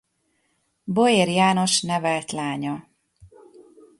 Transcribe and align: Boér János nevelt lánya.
Boér 0.83 1.27
János 1.29 1.81
nevelt 1.81 2.31
lánya. 2.31 2.87